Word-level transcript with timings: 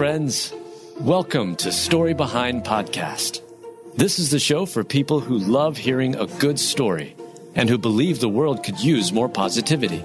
friends. 0.00 0.54
Welcome 1.00 1.56
to 1.56 1.70
Story 1.70 2.14
Behind 2.14 2.64
Podcast. 2.64 3.42
This 3.98 4.18
is 4.18 4.30
the 4.30 4.38
show 4.38 4.64
for 4.64 4.82
people 4.82 5.20
who 5.20 5.36
love 5.36 5.76
hearing 5.76 6.16
a 6.16 6.24
good 6.26 6.58
story 6.58 7.14
and 7.54 7.68
who 7.68 7.76
believe 7.76 8.18
the 8.18 8.26
world 8.26 8.64
could 8.64 8.80
use 8.80 9.12
more 9.12 9.28
positivity. 9.28 10.02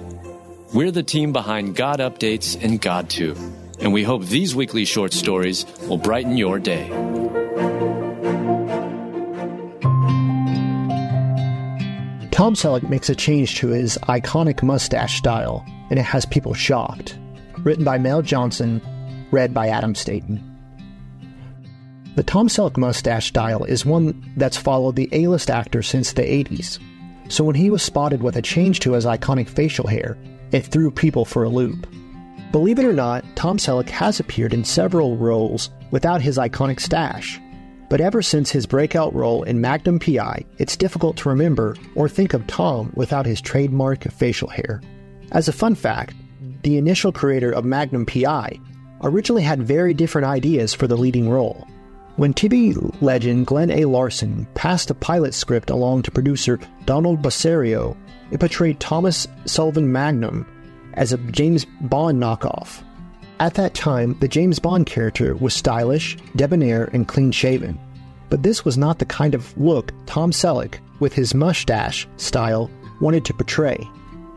We're 0.74 0.92
the 0.92 1.02
team 1.02 1.32
behind 1.32 1.78
God 1.78 2.02
Updates 2.02 2.62
and 2.62 2.82
GodTube, 2.82 3.40
and 3.80 3.94
we 3.94 4.04
hope 4.04 4.26
these 4.26 4.54
weekly 4.54 4.84
short 4.84 5.14
stories 5.14 5.66
will 5.88 5.98
brighten 5.98 6.36
your 6.36 6.60
day. 6.60 6.90
Tom 12.32 12.54
Selleck 12.54 12.90
makes 12.90 13.10
a 13.10 13.16
change 13.16 13.56
to 13.60 13.70
his 13.70 13.98
iconic 14.10 14.62
mustache 14.62 15.18
style, 15.18 15.64
and 15.90 15.98
it 15.98 16.04
has 16.04 16.26
people 16.26 16.54
shocked. 16.54 17.18
Written 17.60 17.86
by 17.86 17.98
Mel 17.98 18.22
Johnson, 18.22 18.82
read 19.32 19.54
by 19.54 19.70
Adam 19.70 19.96
Staten. 19.96 20.42
The 22.16 22.24
Tom 22.24 22.48
Selleck 22.48 22.78
mustache 22.78 23.28
style 23.28 23.66
is 23.66 23.86
one 23.86 24.34
that's 24.38 24.56
followed 24.56 24.96
the 24.96 25.10
A 25.12 25.28
list 25.28 25.50
actor 25.50 25.82
since 25.82 26.14
the 26.14 26.22
80s. 26.22 26.80
So 27.28 27.44
when 27.44 27.56
he 27.56 27.70
was 27.70 27.84
spotted 27.84 28.24
with 28.24 28.38
a 28.38 28.42
change 28.42 28.80
to 28.82 28.94
his 28.94 29.06
iconic 29.06 29.50
facial 29.50 29.88
hair, 29.88 30.18
it 30.52 30.66
threw 30.66 30.92
people 30.92 31.26
for 31.26 31.44
a 31.44 31.50
loop. 31.50 31.88
Believe 32.52 32.80
it 32.80 32.86
or 32.86 32.94
not, 32.94 33.26
Tom 33.36 33.58
Selleck 33.58 33.90
has 33.90 34.20
appeared 34.20 34.54
in 34.54 34.64
several 34.64 35.18
roles 35.18 35.70
without 35.92 36.22
his 36.22 36.38
iconic 36.38 36.80
stash. 36.80 37.42
But 37.90 38.00
ever 38.00 38.22
since 38.22 38.50
his 38.50 38.66
breakout 38.66 39.14
role 39.14 39.44
in 39.44 39.60
Magnum 39.60 40.00
PI, 40.00 40.46
it's 40.58 40.78
difficult 40.78 41.18
to 41.18 41.30
remember 41.30 41.76
or 41.96 42.08
think 42.08 42.34
of 42.34 42.48
Tom 42.48 42.94
without 42.96 43.26
his 43.26 43.42
trademark 43.42 44.04
facial 44.04 44.48
hair. 44.48 44.82
As 45.34 45.48
a 45.48 45.54
fun 45.54 45.76
fact, 45.76 46.16
the 46.64 46.78
initial 46.78 47.12
creator 47.12 47.52
of 47.52 47.66
Magnum 47.66 48.06
PI 48.06 48.58
originally 49.02 49.44
had 49.44 49.62
very 49.62 49.94
different 49.94 50.28
ideas 50.28 50.74
for 50.74 50.88
the 50.88 50.98
leading 50.98 51.30
role. 51.30 51.68
When 52.16 52.34
TV 52.34 52.76
legend 53.02 53.46
Glenn 53.46 53.72
A. 53.72 53.86
Larson 53.86 54.48
passed 54.54 54.90
a 54.90 54.96
pilot 54.96 55.34
script 55.34 55.70
along 55.70 56.04
to 56.04 56.12
producer 56.12 56.60
Donald 56.86 57.22
Bellisario, 57.22 57.98
it 58.32 58.40
portrayed 58.40 58.80
Thomas 58.80 59.28
Sullivan 59.46 59.92
Magnum 59.92 60.48
as 60.94 61.12
a 61.12 61.18
James 61.18 61.66
Bond 61.82 62.22
knockoff. 62.22 62.82
At 63.40 63.56
that 63.56 63.74
time, 63.74 64.18
the 64.22 64.30
James 64.30 64.60
Bond 64.60 64.86
character 64.86 65.36
was 65.36 65.54
stylish, 65.54 66.18
debonair, 66.38 66.90
and 66.94 67.08
clean 67.08 67.34
shaven. 67.34 67.78
But 68.30 68.44
this 68.44 68.64
was 68.64 68.78
not 68.78 69.00
the 69.00 69.06
kind 69.06 69.36
of 69.36 69.56
look 69.58 69.92
Tom 70.06 70.32
Selleck, 70.32 70.80
with 71.00 71.14
his 71.14 71.36
mustache 71.36 72.08
style, 72.16 72.72
wanted 73.02 73.26
to 73.26 73.34
portray. 73.34 73.78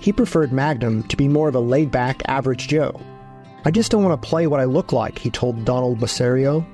He 0.00 0.12
preferred 0.12 0.52
Magnum 0.52 1.04
to 1.04 1.16
be 1.16 1.28
more 1.28 1.48
of 1.48 1.54
a 1.54 1.60
laid 1.60 1.92
back 1.92 2.22
average 2.26 2.66
Joe. 2.66 3.00
I 3.64 3.70
just 3.70 3.90
don't 3.90 4.04
want 4.04 4.20
to 4.20 4.28
play 4.28 4.46
what 4.46 4.60
I 4.60 4.64
look 4.64 4.92
like, 4.92 5.18
he 5.18 5.30
told 5.30 5.64
Donald 5.64 5.98
Bellisario. 5.98 6.64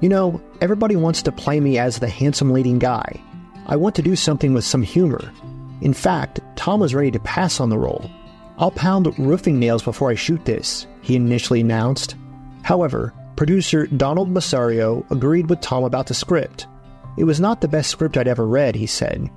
You 0.00 0.08
know, 0.08 0.42
everybody 0.60 0.96
wants 0.96 1.22
to 1.22 1.32
play 1.32 1.60
me 1.60 1.78
as 1.78 1.98
the 1.98 2.08
handsome 2.08 2.50
leading 2.52 2.78
guy. 2.78 3.20
I 3.66 3.76
want 3.76 3.94
to 3.96 4.02
do 4.02 4.16
something 4.16 4.52
with 4.52 4.64
some 4.64 4.82
humor. 4.82 5.32
In 5.80 5.94
fact, 5.94 6.40
Tom 6.56 6.80
was 6.80 6.94
ready 6.94 7.10
to 7.12 7.20
pass 7.20 7.60
on 7.60 7.68
the 7.68 7.78
role. 7.78 8.10
I'll 8.58 8.72
pound 8.72 9.16
roofing 9.18 9.58
nails 9.58 9.82
before 9.82 10.10
I 10.10 10.14
shoot 10.14 10.44
this, 10.44 10.86
he 11.00 11.16
initially 11.16 11.60
announced. 11.60 12.16
However, 12.62 13.14
producer 13.36 13.86
Donald 13.86 14.32
Bellisario 14.32 15.08
agreed 15.10 15.48
with 15.48 15.60
Tom 15.60 15.84
about 15.84 16.06
the 16.06 16.14
script. 16.14 16.66
It 17.16 17.24
was 17.24 17.40
not 17.40 17.60
the 17.60 17.68
best 17.68 17.90
script 17.90 18.16
I'd 18.16 18.28
ever 18.28 18.46
read, 18.46 18.74
he 18.74 18.86
said. 18.86 19.30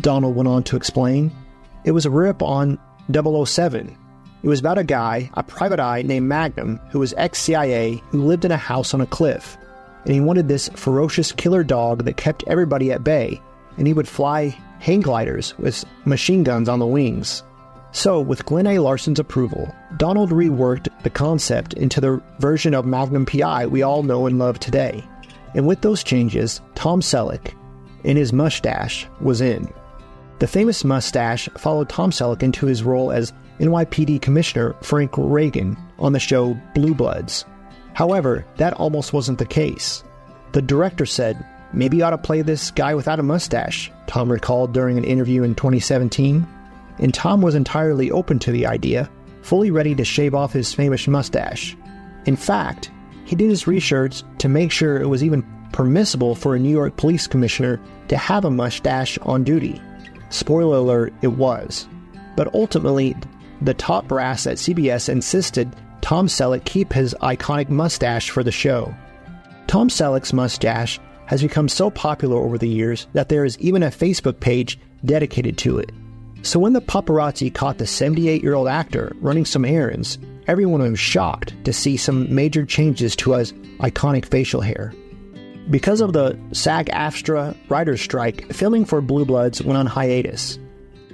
Donald 0.00 0.34
went 0.36 0.48
on 0.48 0.62
to 0.64 0.76
explain. 0.76 1.32
It 1.84 1.92
was 1.92 2.06
a 2.06 2.10
rip 2.10 2.42
on 2.42 2.78
007. 3.12 3.96
It 4.42 4.48
was 4.48 4.60
about 4.60 4.78
a 4.78 4.84
guy, 4.84 5.30
a 5.34 5.42
private 5.42 5.80
eye 5.80 6.02
named 6.02 6.28
Magnum, 6.28 6.78
who 6.90 7.00
was 7.00 7.14
ex 7.16 7.40
CIA, 7.40 8.02
who 8.10 8.24
lived 8.24 8.44
in 8.44 8.52
a 8.52 8.56
house 8.56 8.94
on 8.94 9.00
a 9.00 9.06
cliff. 9.06 9.56
And 10.04 10.14
he 10.14 10.20
wanted 10.20 10.46
this 10.46 10.68
ferocious 10.70 11.32
killer 11.32 11.64
dog 11.64 12.04
that 12.04 12.16
kept 12.16 12.44
everybody 12.46 12.92
at 12.92 13.02
bay, 13.02 13.42
and 13.76 13.86
he 13.86 13.92
would 13.92 14.06
fly 14.06 14.56
hang 14.78 15.00
gliders 15.00 15.58
with 15.58 15.84
machine 16.04 16.44
guns 16.44 16.68
on 16.68 16.78
the 16.78 16.86
wings. 16.86 17.42
So, 17.90 18.20
with 18.20 18.44
Glenn 18.44 18.66
A. 18.66 18.78
Larson's 18.78 19.18
approval, 19.18 19.74
Donald 19.96 20.30
reworked 20.30 20.88
the 21.02 21.10
concept 21.10 21.72
into 21.72 22.00
the 22.00 22.22
version 22.38 22.74
of 22.74 22.86
Magnum 22.86 23.26
PI 23.26 23.66
we 23.66 23.82
all 23.82 24.02
know 24.02 24.26
and 24.26 24.38
love 24.38 24.60
today. 24.60 25.02
And 25.54 25.66
with 25.66 25.80
those 25.80 26.04
changes, 26.04 26.60
Tom 26.74 27.00
Selleck, 27.00 27.54
in 28.04 28.16
his 28.16 28.32
mustache, 28.32 29.08
was 29.20 29.40
in. 29.40 29.72
The 30.38 30.46
famous 30.46 30.84
mustache 30.84 31.48
followed 31.56 31.88
Tom 31.88 32.10
Selleck 32.10 32.42
into 32.42 32.66
his 32.66 32.84
role 32.84 33.10
as 33.10 33.32
NYPD 33.58 34.22
Commissioner 34.22 34.74
Frank 34.82 35.12
Reagan 35.16 35.76
on 35.98 36.12
the 36.12 36.20
show 36.20 36.54
Blue 36.74 36.94
Bloods. 36.94 37.44
However, 37.94 38.44
that 38.56 38.74
almost 38.74 39.12
wasn't 39.12 39.38
the 39.38 39.46
case. 39.46 40.04
The 40.52 40.62
director 40.62 41.06
said, 41.06 41.44
maybe 41.72 41.98
you 41.98 42.04
ought 42.04 42.10
to 42.10 42.18
play 42.18 42.42
this 42.42 42.70
guy 42.70 42.94
without 42.94 43.20
a 43.20 43.24
mustache, 43.24 43.90
Tom 44.06 44.30
recalled 44.30 44.72
during 44.72 44.96
an 44.96 45.04
interview 45.04 45.42
in 45.42 45.54
2017 45.54 46.46
and 46.98 47.14
Tom 47.14 47.40
was 47.40 47.54
entirely 47.54 48.10
open 48.10 48.38
to 48.40 48.52
the 48.52 48.66
idea, 48.66 49.08
fully 49.42 49.70
ready 49.70 49.94
to 49.94 50.04
shave 50.04 50.34
off 50.34 50.52
his 50.52 50.72
famous 50.72 51.06
mustache. 51.06 51.76
In 52.26 52.36
fact, 52.36 52.90
he 53.24 53.36
did 53.36 53.50
his 53.50 53.66
research 53.66 54.22
to 54.38 54.48
make 54.48 54.72
sure 54.72 55.00
it 55.00 55.08
was 55.08 55.22
even 55.22 55.46
permissible 55.72 56.34
for 56.34 56.54
a 56.54 56.58
New 56.58 56.70
York 56.70 56.96
police 56.96 57.26
commissioner 57.26 57.80
to 58.08 58.16
have 58.16 58.44
a 58.44 58.50
mustache 58.50 59.18
on 59.18 59.44
duty. 59.44 59.80
Spoiler 60.30 60.78
alert, 60.78 61.12
it 61.22 61.28
was. 61.28 61.86
But 62.36 62.52
ultimately, 62.54 63.16
the 63.62 63.74
top 63.74 64.08
brass 64.08 64.46
at 64.46 64.56
CBS 64.56 65.08
insisted 65.08 65.74
Tom 66.00 66.26
Selleck 66.26 66.64
keep 66.64 66.92
his 66.92 67.14
iconic 67.20 67.68
mustache 67.68 68.30
for 68.30 68.42
the 68.42 68.52
show. 68.52 68.94
Tom 69.66 69.88
Selleck's 69.88 70.32
mustache 70.32 70.98
has 71.26 71.42
become 71.42 71.68
so 71.68 71.90
popular 71.90 72.36
over 72.36 72.56
the 72.56 72.68
years 72.68 73.06
that 73.12 73.28
there 73.28 73.44
is 73.44 73.58
even 73.58 73.82
a 73.82 73.88
Facebook 73.88 74.40
page 74.40 74.78
dedicated 75.04 75.58
to 75.58 75.78
it. 75.78 75.92
So 76.42 76.58
when 76.58 76.72
the 76.72 76.80
paparazzi 76.80 77.52
caught 77.52 77.78
the 77.78 77.86
78 77.86 78.42
year 78.42 78.54
old 78.54 78.68
actor 78.68 79.12
running 79.20 79.44
some 79.44 79.64
errands, 79.64 80.18
everyone 80.46 80.80
was 80.80 80.98
shocked 80.98 81.52
to 81.64 81.72
see 81.72 81.96
some 81.96 82.32
major 82.34 82.64
changes 82.64 83.14
to 83.16 83.32
his 83.32 83.52
iconic 83.80 84.24
facial 84.24 84.60
hair. 84.60 84.92
Because 85.68 86.00
of 86.00 86.14
the 86.14 86.38
SAG 86.52 86.86
AFTRA 86.86 87.54
writer's 87.68 88.00
strike, 88.00 88.50
filming 88.52 88.86
for 88.86 89.02
Blue 89.02 89.26
Bloods 89.26 89.62
went 89.62 89.76
on 89.76 89.86
hiatus. 89.86 90.58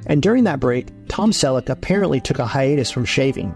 And 0.07 0.23
during 0.23 0.45
that 0.45 0.61
break, 0.61 0.89
Tom 1.09 1.31
Selleck 1.31 1.69
apparently 1.69 2.21
took 2.21 2.39
a 2.39 2.47
hiatus 2.47 2.91
from 2.91 3.05
shaving. 3.05 3.55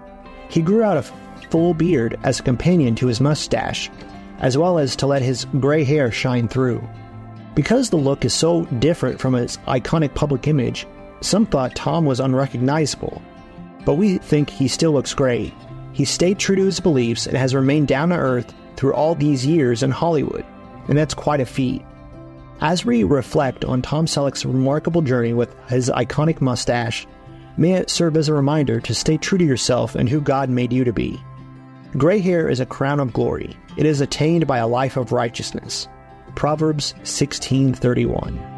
He 0.48 0.62
grew 0.62 0.82
out 0.82 0.96
a 0.96 1.02
full 1.50 1.74
beard 1.74 2.18
as 2.24 2.40
a 2.40 2.44
companion 2.44 2.94
to 2.96 3.06
his 3.06 3.20
mustache, 3.20 3.90
as 4.38 4.56
well 4.56 4.78
as 4.78 4.96
to 4.96 5.06
let 5.06 5.22
his 5.22 5.44
gray 5.60 5.84
hair 5.84 6.10
shine 6.10 6.48
through. 6.48 6.86
Because 7.54 7.90
the 7.90 7.96
look 7.96 8.24
is 8.24 8.32
so 8.32 8.64
different 8.66 9.20
from 9.20 9.34
his 9.34 9.56
iconic 9.66 10.14
public 10.14 10.46
image, 10.46 10.86
some 11.20 11.44
thought 11.44 11.74
Tom 11.74 12.04
was 12.04 12.20
unrecognizable, 12.20 13.20
but 13.84 13.94
we 13.94 14.18
think 14.18 14.48
he 14.48 14.68
still 14.68 14.92
looks 14.92 15.14
great. 15.14 15.52
He 15.92 16.04
stayed 16.04 16.38
true 16.38 16.54
to 16.54 16.64
his 16.64 16.78
beliefs 16.78 17.26
and 17.26 17.36
has 17.36 17.54
remained 17.54 17.88
down 17.88 18.10
to 18.10 18.16
earth 18.16 18.54
through 18.76 18.94
all 18.94 19.14
these 19.16 19.44
years 19.44 19.82
in 19.82 19.90
Hollywood, 19.90 20.44
and 20.86 20.96
that's 20.96 21.14
quite 21.14 21.40
a 21.40 21.46
feat. 21.46 21.84
As 22.60 22.84
we 22.84 23.04
reflect 23.04 23.64
on 23.64 23.82
Tom 23.82 24.06
Selleck's 24.06 24.44
remarkable 24.44 25.00
journey 25.00 25.32
with 25.32 25.54
his 25.68 25.90
iconic 25.90 26.40
mustache, 26.40 27.06
may 27.56 27.74
it 27.74 27.88
serve 27.88 28.16
as 28.16 28.28
a 28.28 28.34
reminder 28.34 28.80
to 28.80 28.94
stay 28.94 29.16
true 29.16 29.38
to 29.38 29.44
yourself 29.44 29.94
and 29.94 30.08
who 30.08 30.20
God 30.20 30.50
made 30.50 30.72
you 30.72 30.82
to 30.82 30.92
be. 30.92 31.22
Gray 31.96 32.18
hair 32.18 32.48
is 32.48 32.58
a 32.58 32.66
crown 32.66 32.98
of 32.98 33.12
glory. 33.12 33.56
It 33.76 33.86
is 33.86 34.00
attained 34.00 34.48
by 34.48 34.58
a 34.58 34.66
life 34.66 34.96
of 34.96 35.12
righteousness. 35.12 35.86
Proverbs 36.34 36.94
1631. 36.94 38.57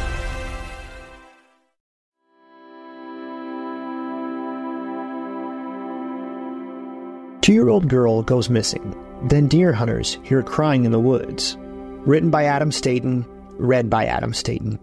Two 7.41 7.53
year 7.53 7.69
old 7.69 7.87
girl 7.87 8.21
goes 8.21 8.51
missing. 8.51 8.95
Then 9.23 9.47
deer 9.47 9.73
hunters 9.73 10.19
hear 10.21 10.43
crying 10.43 10.85
in 10.85 10.91
the 10.91 10.99
woods. 10.99 11.57
Written 12.05 12.29
by 12.29 12.45
Adam 12.45 12.71
Staten, 12.71 13.25
read 13.57 13.89
by 13.89 14.05
Adam 14.05 14.31
Staten. 14.31 14.79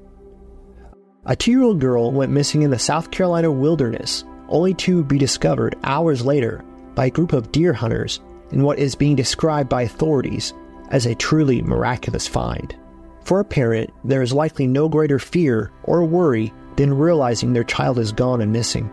A 1.26 1.36
two 1.36 1.52
year 1.52 1.62
old 1.62 1.80
girl 1.80 2.10
went 2.10 2.32
missing 2.32 2.62
in 2.62 2.70
the 2.70 2.78
South 2.78 3.12
Carolina 3.12 3.52
wilderness, 3.52 4.24
only 4.48 4.74
to 4.74 5.04
be 5.04 5.18
discovered 5.18 5.76
hours 5.84 6.24
later 6.24 6.64
by 6.96 7.06
a 7.06 7.10
group 7.10 7.32
of 7.32 7.52
deer 7.52 7.72
hunters 7.72 8.18
in 8.50 8.64
what 8.64 8.80
is 8.80 8.96
being 8.96 9.14
described 9.14 9.68
by 9.68 9.82
authorities 9.82 10.52
as 10.90 11.06
a 11.06 11.14
truly 11.14 11.62
miraculous 11.62 12.26
find. 12.26 12.74
For 13.22 13.38
a 13.38 13.44
parent, 13.44 13.90
there 14.02 14.22
is 14.22 14.32
likely 14.32 14.66
no 14.66 14.88
greater 14.88 15.20
fear 15.20 15.70
or 15.84 16.04
worry 16.04 16.52
than 16.74 16.92
realizing 16.92 17.52
their 17.52 17.62
child 17.62 18.00
is 18.00 18.10
gone 18.10 18.40
and 18.40 18.52
missing. 18.52 18.90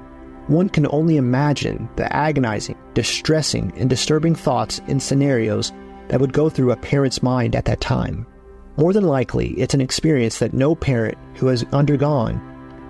One 0.48 0.70
can 0.70 0.88
only 0.92 1.18
imagine 1.18 1.90
the 1.96 2.14
agonizing, 2.16 2.78
distressing, 2.94 3.74
and 3.76 3.90
disturbing 3.90 4.36
thoughts 4.36 4.80
and 4.88 5.02
scenarios 5.02 5.72
that 6.10 6.22
would 6.22 6.34
go 6.34 6.50
through 6.50 6.72
a 6.72 6.78
parent's 6.78 7.24
mind 7.24 7.56
at 7.56 7.66
that 7.66 7.82
time. 7.82 8.28
More 8.78 8.94
than 8.94 9.06
likely, 9.06 9.50
it's 9.54 9.74
an 9.74 9.82
experience 9.82 10.40
that 10.40 10.54
no 10.54 10.76
parent 10.76 11.18
who 11.36 11.48
has 11.48 11.66
undergone 11.72 12.42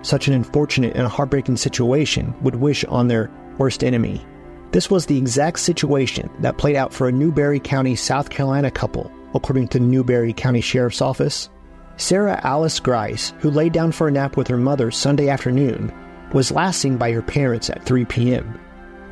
such 0.02 0.28
an 0.28 0.34
unfortunate 0.34 0.94
and 0.94 1.08
heartbreaking 1.08 1.56
situation 1.56 2.34
would 2.42 2.56
wish 2.56 2.84
on 2.84 3.08
their 3.08 3.30
worst 3.58 3.82
enemy. 3.82 4.24
This 4.72 4.90
was 4.90 5.06
the 5.06 5.16
exact 5.18 5.58
situation 5.58 6.30
that 6.40 6.58
played 6.58 6.76
out 6.76 6.92
for 6.92 7.08
a 7.08 7.12
Newberry 7.12 7.58
County, 7.58 7.96
South 7.96 8.30
Carolina 8.30 8.70
couple, 8.70 9.10
according 9.34 9.68
to 9.68 9.78
the 9.78 9.84
Newberry 9.84 10.32
County 10.32 10.60
Sheriff's 10.60 11.00
Office. 11.00 11.48
Sarah 11.96 12.40
Alice 12.44 12.78
Grice, 12.78 13.32
who 13.38 13.50
laid 13.50 13.72
down 13.72 13.90
for 13.90 14.08
a 14.08 14.10
nap 14.10 14.36
with 14.36 14.46
her 14.48 14.58
mother 14.58 14.90
Sunday 14.90 15.28
afternoon, 15.30 15.92
was 16.32 16.52
last 16.52 16.80
seen 16.80 16.96
by 16.96 17.12
her 17.12 17.22
parents 17.22 17.70
at 17.70 17.84
3 17.84 18.04
p.m. 18.04 18.58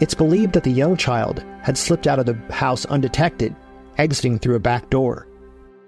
It's 0.01 0.15
believed 0.15 0.53
that 0.55 0.65
the 0.65 0.73
young 0.73 0.97
child 0.97 1.45
had 1.63 1.79
slipped 1.79 2.07
out 2.07 2.19
of 2.19 2.27
the 2.27 2.35
house 2.53 2.85
undetected, 2.87 3.55
exiting 3.99 4.39
through 4.39 4.57
a 4.57 4.61
back 4.61 4.91
door. 4.91 5.27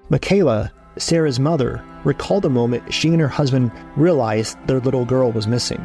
Michaela, 0.09 0.73
Sarah's 0.97 1.41
mother, 1.41 1.83
recalled 2.05 2.45
the 2.45 2.51
moment 2.51 2.95
she 2.95 3.09
and 3.09 3.21
her 3.21 3.29
husband 3.29 3.73
realized 3.97 4.57
their 4.67 4.81
little 4.81 5.05
girl 5.05 5.33
was 5.33 5.47
missing. 5.47 5.85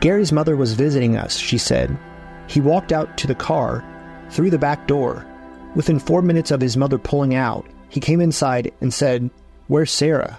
Gary's 0.00 0.32
mother 0.32 0.56
was 0.56 0.74
visiting 0.74 1.16
us, 1.16 1.36
she 1.36 1.58
said. 1.58 1.98
He 2.46 2.60
walked 2.60 2.92
out 2.92 3.16
to 3.18 3.26
the 3.26 3.34
car, 3.34 3.84
through 4.30 4.50
the 4.50 4.58
back 4.58 4.86
door. 4.86 5.26
Within 5.74 5.98
four 5.98 6.22
minutes 6.22 6.50
of 6.50 6.60
his 6.60 6.76
mother 6.76 6.98
pulling 6.98 7.34
out, 7.34 7.66
he 7.88 8.00
came 8.00 8.20
inside 8.20 8.72
and 8.80 8.92
said, 8.92 9.30
Where's 9.66 9.90
Sarah? 9.90 10.38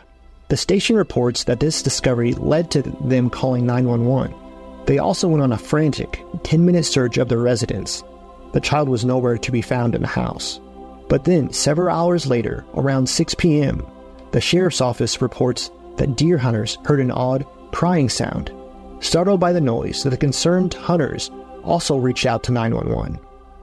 The 0.50 0.57
station 0.57 0.96
reports 0.96 1.44
that 1.44 1.60
this 1.60 1.84
discovery 1.84 2.34
led 2.34 2.72
to 2.72 2.81
them 2.81 3.30
calling 3.30 3.68
911. 3.68 4.36
They 4.86 4.98
also 4.98 5.28
went 5.28 5.44
on 5.44 5.51
a 5.51 5.57
frantic 5.57 6.25
10 6.42 6.66
minute 6.66 6.86
search 6.86 7.18
of 7.18 7.30
the 7.30 7.38
residence. 7.38 8.04
The 8.54 8.60
child 8.60 8.90
was 8.90 9.06
nowhere 9.06 9.38
to 9.38 9.51
be 9.51 9.62
found 9.62 9.94
in 9.94 10.01
the 10.01 10.07
house. 10.07 10.60
But 11.07 11.25
then, 11.25 11.54
several 11.54 11.96
hours 11.96 12.25
later, 12.25 12.66
around 12.74 13.07
6 13.07 13.36
p.m., 13.36 13.86
the 14.31 14.42
sheriff's 14.42 14.81
office 14.81 15.22
reports 15.22 15.69
that 15.98 16.16
deer 16.16 16.40
hunters 16.40 16.80
heard 16.84 17.00
an 17.00 17.12
odd 17.12 17.46
crying 17.72 18.10
sound. 18.10 18.51
Startled 19.01 19.40
by 19.40 19.54
the 19.54 19.62
noise, 19.62 20.01
the 20.01 20.18
concerned 20.18 20.74
hunters 20.74 21.30
also 21.63 21.96
reached 21.98 22.25
out 22.25 22.42
to 22.44 22.51
911. 22.51 23.19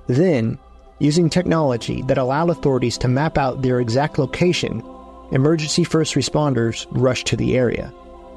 Then, 0.06 0.56
using 1.00 1.28
technology 1.28 2.02
that 2.02 2.18
allowed 2.18 2.50
authorities 2.50 2.96
to 2.98 3.08
map 3.08 3.38
out 3.38 3.62
their 3.62 3.80
exact 3.80 4.18
location, 4.18 4.82
emergency 5.32 5.84
first 5.84 6.14
responders 6.14 6.86
rushed 6.90 7.26
to 7.28 7.36
the 7.36 7.56
area. 7.56 7.92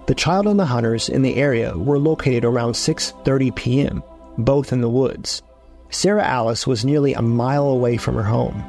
The 0.08 0.16
child 0.16 0.48
and 0.48 0.60
the 0.60 0.66
hunters 0.66 1.08
in 1.08 1.22
the 1.22 1.36
area 1.36 1.78
were 1.78 2.00
located 2.00 2.44
around 2.44 2.74
6:30 2.74 3.56
p.m., 3.56 4.04
both 4.38 4.74
in 4.74 4.82
the 4.82 4.90
woods. 4.90 5.44
Sarah 5.92 6.26
Alice 6.26 6.66
was 6.66 6.86
nearly 6.86 7.14
a 7.14 7.22
mile 7.22 7.68
away 7.68 7.98
from 7.98 8.16
her 8.16 8.24
home. 8.24 8.64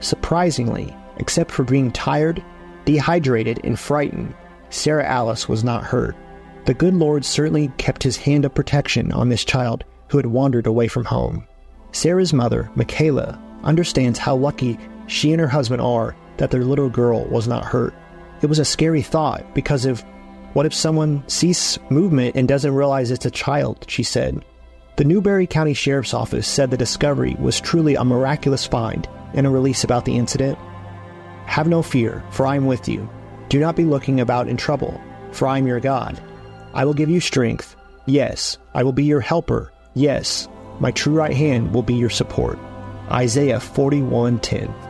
Surprisingly, 0.00 0.94
except 1.18 1.50
for 1.50 1.64
being 1.64 1.92
tired, 1.92 2.42
dehydrated, 2.84 3.60
and 3.64 3.78
frightened, 3.78 4.34
Sarah 4.70 5.06
Alice 5.06 5.48
was 5.48 5.62
not 5.62 5.84
hurt. 5.84 6.16
The 6.66 6.74
good 6.74 6.94
Lord 6.94 7.24
certainly 7.24 7.68
kept 7.78 8.02
his 8.02 8.16
hand 8.16 8.44
of 8.44 8.54
protection 8.54 9.12
on 9.12 9.28
this 9.28 9.44
child 9.44 9.84
who 10.08 10.18
had 10.18 10.26
wandered 10.26 10.66
away 10.66 10.88
from 10.88 11.04
home. 11.04 11.46
Sarah's 11.92 12.32
mother, 12.32 12.70
Michaela, 12.74 13.40
understands 13.62 14.18
how 14.18 14.36
lucky 14.36 14.78
she 15.06 15.32
and 15.32 15.40
her 15.40 15.48
husband 15.48 15.82
are 15.82 16.14
that 16.40 16.50
their 16.50 16.64
little 16.64 16.88
girl 16.88 17.26
was 17.26 17.46
not 17.46 17.66
hurt. 17.66 17.94
It 18.40 18.46
was 18.46 18.58
a 18.58 18.64
scary 18.64 19.02
thought 19.02 19.54
because 19.54 19.84
of 19.84 20.02
what 20.54 20.64
if 20.64 20.72
someone 20.74 21.22
sees 21.28 21.78
movement 21.90 22.34
and 22.34 22.48
doesn't 22.48 22.74
realize 22.74 23.10
it's 23.10 23.26
a 23.26 23.30
child, 23.30 23.84
she 23.88 24.02
said. 24.02 24.42
The 24.96 25.04
Newberry 25.04 25.46
County 25.46 25.74
Sheriff's 25.74 26.14
Office 26.14 26.48
said 26.48 26.70
the 26.70 26.78
discovery 26.78 27.36
was 27.38 27.60
truly 27.60 27.94
a 27.94 28.04
miraculous 28.04 28.66
find 28.66 29.06
in 29.34 29.44
a 29.44 29.50
release 29.50 29.84
about 29.84 30.06
the 30.06 30.16
incident. 30.16 30.58
Have 31.44 31.68
no 31.68 31.82
fear, 31.82 32.24
for 32.30 32.46
I 32.46 32.56
am 32.56 32.66
with 32.66 32.88
you. 32.88 33.08
Do 33.50 33.60
not 33.60 33.76
be 33.76 33.84
looking 33.84 34.20
about 34.20 34.48
in 34.48 34.56
trouble, 34.56 34.98
for 35.32 35.46
I 35.46 35.58
am 35.58 35.66
your 35.66 35.78
God. 35.78 36.20
I 36.72 36.86
will 36.86 36.94
give 36.94 37.10
you 37.10 37.20
strength. 37.20 37.76
Yes, 38.06 38.56
I 38.74 38.82
will 38.82 38.92
be 38.92 39.04
your 39.04 39.20
helper. 39.20 39.72
Yes, 39.92 40.48
my 40.78 40.90
true 40.90 41.14
right 41.14 41.36
hand 41.36 41.74
will 41.74 41.82
be 41.82 41.94
your 41.94 42.10
support. 42.10 42.58
Isaiah 43.10 43.60
41:10. 43.60 44.89